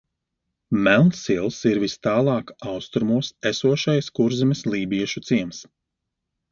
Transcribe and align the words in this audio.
Melnsils 0.87 1.59
ir 1.73 1.81
vistālāk 1.85 2.51
austrumos 2.73 3.31
esošais 3.53 4.13
Kurzemes 4.21 4.69
lībiešu 4.75 5.29
ciems. 5.31 5.67